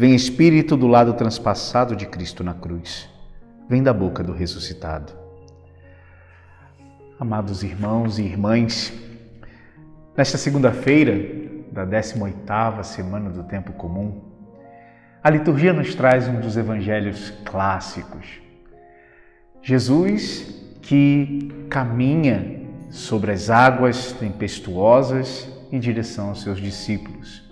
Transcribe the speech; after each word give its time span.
Vem 0.00 0.14
Espírito 0.14 0.78
do 0.78 0.86
lado 0.86 1.12
transpassado 1.12 1.94
de 1.94 2.06
Cristo 2.06 2.42
na 2.42 2.54
cruz. 2.54 3.06
Vem 3.68 3.82
da 3.82 3.92
boca 3.92 4.24
do 4.24 4.32
ressuscitado. 4.32 5.12
Amados 7.18 7.62
irmãos 7.62 8.18
e 8.18 8.22
irmãs, 8.22 8.94
nesta 10.16 10.38
segunda-feira 10.38 11.12
da 11.70 11.86
18ª 11.86 12.82
semana 12.82 13.28
do 13.28 13.42
tempo 13.42 13.74
comum, 13.74 14.22
a 15.22 15.28
liturgia 15.28 15.74
nos 15.74 15.94
traz 15.94 16.26
um 16.26 16.40
dos 16.40 16.56
evangelhos 16.56 17.34
clássicos. 17.44 18.40
Jesus 19.60 20.78
que 20.80 21.66
caminha 21.68 22.62
sobre 22.88 23.32
as 23.32 23.50
águas 23.50 24.12
tempestuosas 24.12 25.46
em 25.70 25.78
direção 25.78 26.30
aos 26.30 26.40
seus 26.40 26.58
discípulos. 26.58 27.49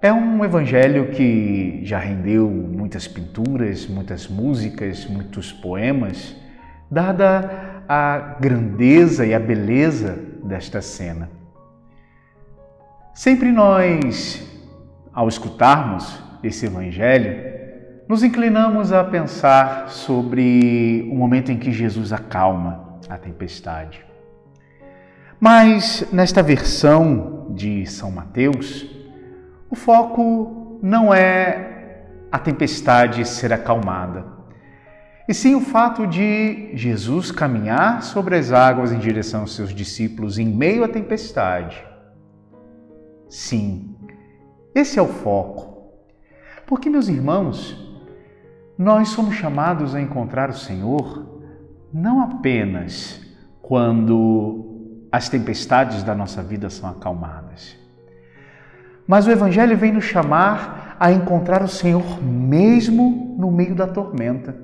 É 0.00 0.12
um 0.12 0.44
evangelho 0.44 1.10
que 1.10 1.80
já 1.82 1.98
rendeu 1.98 2.48
muitas 2.48 3.08
pinturas, 3.08 3.84
muitas 3.88 4.28
músicas, 4.28 5.04
muitos 5.06 5.52
poemas, 5.52 6.36
dada 6.88 7.82
a 7.88 8.36
grandeza 8.38 9.26
e 9.26 9.34
a 9.34 9.40
beleza 9.40 10.16
desta 10.44 10.80
cena. 10.80 11.28
Sempre 13.12 13.50
nós, 13.50 14.40
ao 15.12 15.26
escutarmos 15.26 16.22
esse 16.44 16.66
evangelho, 16.66 17.58
nos 18.08 18.22
inclinamos 18.22 18.92
a 18.92 19.02
pensar 19.02 19.88
sobre 19.88 21.08
o 21.10 21.16
momento 21.16 21.50
em 21.50 21.58
que 21.58 21.72
Jesus 21.72 22.12
acalma 22.12 23.00
a 23.08 23.18
tempestade. 23.18 24.06
Mas 25.40 26.06
nesta 26.12 26.40
versão 26.40 27.48
de 27.50 27.84
São 27.84 28.12
Mateus, 28.12 28.97
o 29.70 29.76
foco 29.76 30.78
não 30.82 31.12
é 31.12 32.04
a 32.32 32.38
tempestade 32.38 33.26
ser 33.26 33.52
acalmada, 33.52 34.24
e 35.28 35.34
sim 35.34 35.54
o 35.54 35.60
fato 35.60 36.06
de 36.06 36.70
Jesus 36.74 37.30
caminhar 37.30 38.02
sobre 38.02 38.34
as 38.36 38.50
águas 38.50 38.92
em 38.92 38.98
direção 38.98 39.42
aos 39.42 39.54
seus 39.54 39.74
discípulos 39.74 40.38
em 40.38 40.46
meio 40.46 40.84
à 40.84 40.88
tempestade. 40.88 41.84
Sim, 43.28 43.94
esse 44.74 44.98
é 44.98 45.02
o 45.02 45.08
foco. 45.08 45.92
Porque, 46.66 46.88
meus 46.88 47.08
irmãos, 47.08 47.76
nós 48.78 49.10
somos 49.10 49.34
chamados 49.34 49.94
a 49.94 50.00
encontrar 50.00 50.48
o 50.48 50.54
Senhor 50.54 51.42
não 51.92 52.22
apenas 52.22 53.20
quando 53.60 55.06
as 55.12 55.28
tempestades 55.28 56.02
da 56.02 56.14
nossa 56.14 56.42
vida 56.42 56.70
são 56.70 56.88
acalmadas 56.88 57.87
mas 59.08 59.26
o 59.26 59.30
Evangelho 59.30 59.74
vem 59.74 59.90
nos 59.90 60.04
chamar 60.04 60.94
a 61.00 61.10
encontrar 61.10 61.62
o 61.62 61.68
Senhor 61.68 62.22
mesmo 62.22 63.34
no 63.38 63.50
meio 63.50 63.74
da 63.74 63.86
tormenta, 63.86 64.54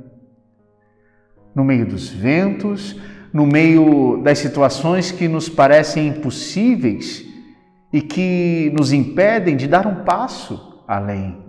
no 1.55 1.65
meio 1.65 1.87
dos 1.87 2.10
ventos, 2.10 2.94
no 3.33 3.47
meio 3.47 4.21
das 4.22 4.38
situações 4.38 5.10
que 5.10 5.27
nos 5.27 5.49
parecem 5.49 6.09
impossíveis 6.09 7.25
e 7.91 8.03
que 8.03 8.71
nos 8.77 8.93
impedem 8.93 9.56
de 9.56 9.66
dar 9.66 9.87
um 9.87 10.04
passo 10.04 10.84
além, 10.87 11.43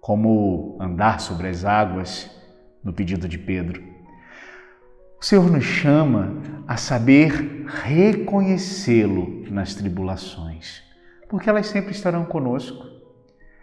como 0.00 0.78
andar 0.80 1.18
sobre 1.18 1.48
as 1.48 1.64
águas 1.64 2.30
no 2.84 2.92
pedido 2.92 3.26
de 3.26 3.36
Pedro. 3.36 3.82
O 5.20 5.24
Senhor 5.24 5.50
nos 5.50 5.64
chama 5.64 6.36
a 6.68 6.76
saber 6.76 7.66
reconhecê-lo 7.66 9.44
nas 9.50 9.74
tribulações 9.74 10.88
porque 11.30 11.48
elas 11.48 11.68
sempre 11.68 11.92
estarão 11.92 12.24
conosco. 12.24 12.84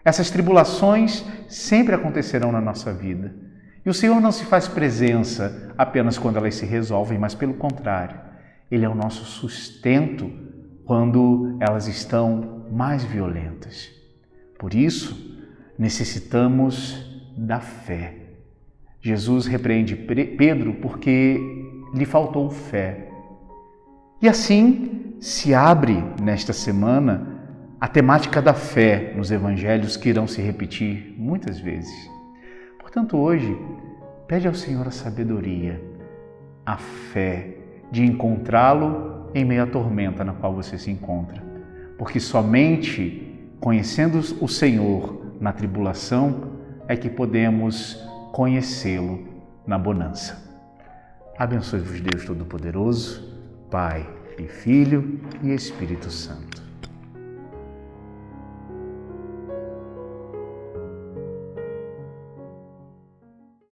Essas 0.02 0.30
tribulações 0.30 1.22
sempre 1.46 1.94
acontecerão 1.94 2.50
na 2.50 2.62
nossa 2.62 2.92
vida. 2.94 3.34
E 3.84 3.90
o 3.90 3.94
Senhor 3.94 4.20
não 4.20 4.32
se 4.32 4.46
faz 4.46 4.66
presença 4.66 5.72
apenas 5.76 6.16
quando 6.16 6.38
elas 6.38 6.54
se 6.54 6.64
resolvem, 6.64 7.18
mas 7.18 7.34
pelo 7.34 7.54
contrário, 7.54 8.18
Ele 8.70 8.86
é 8.86 8.88
o 8.88 8.94
nosso 8.94 9.24
sustento 9.24 10.30
quando 10.84 11.58
elas 11.60 11.86
estão 11.86 12.66
mais 12.72 13.04
violentas. 13.04 13.90
Por 14.58 14.72
isso, 14.72 15.38
necessitamos 15.78 17.22
da 17.36 17.60
fé. 17.60 18.16
Jesus 19.00 19.46
repreende 19.46 19.94
Pedro 19.94 20.74
porque 20.74 21.38
lhe 21.94 22.04
faltou 22.06 22.50
fé. 22.50 23.10
E 24.20 24.28
assim 24.28 25.14
se 25.20 25.54
abre 25.54 26.02
nesta 26.20 26.52
semana 26.52 27.37
a 27.80 27.86
temática 27.86 28.42
da 28.42 28.54
fé 28.54 29.12
nos 29.16 29.30
evangelhos 29.30 29.96
que 29.96 30.08
irão 30.08 30.26
se 30.26 30.42
repetir 30.42 31.14
muitas 31.16 31.60
vezes. 31.60 32.10
Portanto, 32.80 33.16
hoje, 33.16 33.56
pede 34.26 34.48
ao 34.48 34.54
Senhor 34.54 34.86
a 34.86 34.90
sabedoria, 34.90 35.80
a 36.66 36.76
fé 36.76 37.56
de 37.92 38.04
encontrá-lo 38.04 39.30
em 39.32 39.44
meio 39.44 39.62
à 39.62 39.66
tormenta 39.66 40.24
na 40.24 40.32
qual 40.32 40.54
você 40.54 40.76
se 40.76 40.90
encontra. 40.90 41.40
Porque 41.96 42.18
somente 42.18 43.50
conhecendo 43.60 44.18
o 44.40 44.48
Senhor 44.48 45.36
na 45.40 45.52
tribulação 45.52 46.52
é 46.88 46.96
que 46.96 47.08
podemos 47.08 47.94
conhecê-lo 48.32 49.24
na 49.64 49.78
bonança. 49.78 50.36
Abençoe-vos 51.38 52.00
Deus 52.00 52.24
Todo-Poderoso, 52.24 53.38
Pai 53.70 54.08
e 54.36 54.48
Filho 54.48 55.20
e 55.42 55.52
Espírito 55.52 56.10
Santo. 56.10 56.67